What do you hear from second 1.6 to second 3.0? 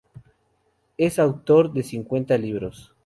de cincuenta libros.